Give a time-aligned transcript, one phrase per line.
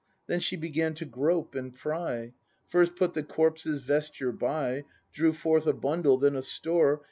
[0.25, 2.33] Then she began to grope and pry;
[2.67, 4.85] First put the corpse's vesture by.
[5.13, 6.99] Drew forth a bundle, then a store.